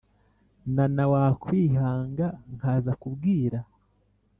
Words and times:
nana 0.75 1.03
wakwihanga 1.11 2.27
nkaza 2.53 2.91
kubwira 3.01 3.59